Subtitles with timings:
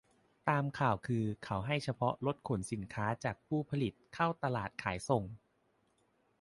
[0.49, 5.23] ตามข่าวคือ เขาให้เฉพาะรถขนสินค้าจากผู้ผลิตเข้าตลาดขายส่ง